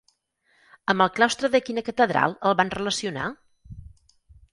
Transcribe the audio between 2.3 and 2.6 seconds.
el